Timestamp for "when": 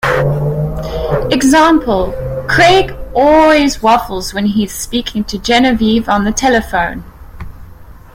4.33-4.47